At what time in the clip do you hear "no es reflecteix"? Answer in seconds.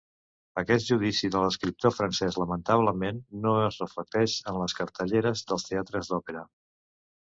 3.45-4.41